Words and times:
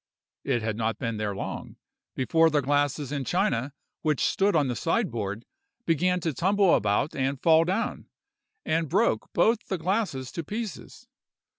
It 0.43 0.63
had 0.63 0.77
not 0.77 0.97
been 0.97 1.17
there 1.17 1.35
long, 1.35 1.75
before 2.15 2.49
the 2.49 2.63
glasses 2.63 3.11
and 3.11 3.23
china 3.23 3.71
which 4.01 4.25
stood 4.25 4.55
on 4.55 4.67
the 4.67 4.75
sideboard 4.75 5.45
began 5.85 6.19
to 6.21 6.33
tumble 6.33 6.73
about 6.73 7.15
and 7.15 7.39
fall 7.39 7.65
down, 7.65 8.07
and 8.65 8.89
broke 8.89 9.31
both 9.31 9.67
the 9.67 9.77
glasses 9.77 10.31
to 10.31 10.43
pieces. 10.43 11.05